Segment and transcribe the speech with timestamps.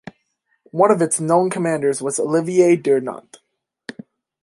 [0.71, 3.37] One of its known commanders was Olivier Durgnat.